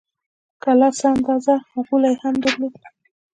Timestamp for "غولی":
1.87-2.13